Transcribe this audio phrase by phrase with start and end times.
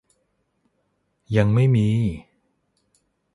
[1.35, 1.89] ยังไม่มี